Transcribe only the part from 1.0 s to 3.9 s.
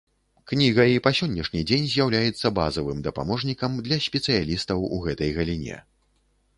па сённяшні дзень з'яўляецца базавым дапаможнікам